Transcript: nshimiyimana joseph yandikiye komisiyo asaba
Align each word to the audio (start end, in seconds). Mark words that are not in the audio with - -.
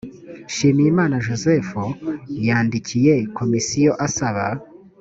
nshimiyimana 0.49 1.15
joseph 1.25 1.71
yandikiye 2.47 3.13
komisiyo 3.37 3.91
asaba 4.07 4.45